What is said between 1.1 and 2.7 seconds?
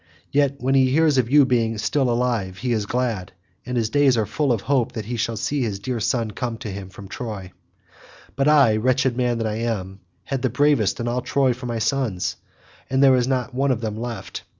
of you being still alive,